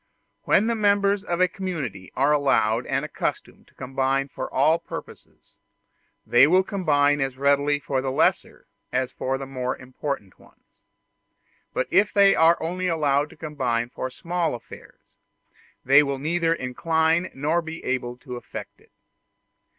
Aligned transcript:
When 0.45 0.65
the 0.65 0.73
members 0.73 1.23
of 1.23 1.39
a 1.39 1.47
community 1.47 2.11
are 2.15 2.31
allowed 2.33 2.87
and 2.87 3.05
accustomed 3.05 3.67
to 3.67 3.75
combine 3.75 4.29
for 4.29 4.51
all 4.51 4.79
purposes, 4.79 5.53
they 6.25 6.47
will 6.47 6.63
combine 6.63 7.21
as 7.21 7.37
readily 7.37 7.77
for 7.79 8.01
the 8.01 8.09
lesser 8.09 8.65
as 8.91 9.11
for 9.11 9.37
the 9.37 9.45
more 9.45 9.77
important 9.77 10.39
ones; 10.39 10.65
but 11.71 11.87
if 11.91 12.11
they 12.13 12.33
are 12.33 12.57
only 12.59 12.87
allowed 12.87 13.29
to 13.29 13.37
combine 13.37 13.89
for 13.91 14.09
small 14.09 14.55
affairs, 14.55 15.13
they 15.85 16.01
will 16.01 16.17
be 16.17 16.23
neither 16.23 16.55
inclined 16.55 17.29
nor 17.35 17.63
able 17.69 18.17
to 18.17 18.37
effect 18.37 18.81
it. 18.81 18.89